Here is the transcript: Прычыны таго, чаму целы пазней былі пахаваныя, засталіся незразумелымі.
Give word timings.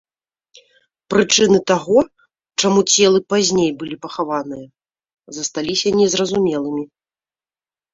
Прычыны 1.13 1.59
таго, 1.73 1.99
чаму 2.65 2.79
целы 2.95 3.19
пазней 3.37 3.71
былі 3.85 3.95
пахаваныя, 4.09 4.67
засталіся 5.41 5.89
незразумелымі. 6.03 6.83